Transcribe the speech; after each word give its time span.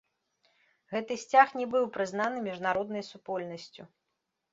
Гэты 0.93 1.17
сцяг 1.23 1.47
не 1.59 1.67
быў 1.73 1.85
прызнаны 1.97 2.37
міжнароднай 2.47 3.05
супольнасцю. 3.11 3.83